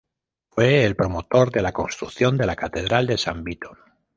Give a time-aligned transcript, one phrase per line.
[0.49, 3.77] Fue el promotor de la construcción de la catedral de San Vito.